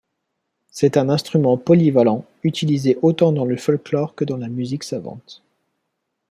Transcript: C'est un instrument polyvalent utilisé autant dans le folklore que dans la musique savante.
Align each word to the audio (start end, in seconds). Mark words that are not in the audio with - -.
C'est 0.71 0.97
un 0.97 1.09
instrument 1.09 1.57
polyvalent 1.59 2.25
utilisé 2.41 2.97
autant 3.03 3.31
dans 3.31 3.45
le 3.45 3.55
folklore 3.55 4.15
que 4.15 4.25
dans 4.25 4.37
la 4.37 4.47
musique 4.47 4.83
savante. 4.83 5.43